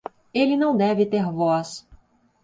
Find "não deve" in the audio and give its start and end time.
0.57-1.05